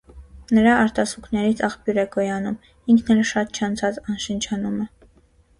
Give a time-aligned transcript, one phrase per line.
[0.57, 2.57] Նրա արտասուքներից աղբյուր է գոյանում,
[2.95, 4.93] ինքն էլ շատ չանցած անշնչանում է։